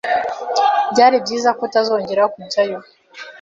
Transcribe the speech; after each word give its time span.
Byari 0.91 1.15
byiza 1.23 1.49
ko 1.57 1.61
utazongera 1.67 2.23
kujyayo. 2.33 2.77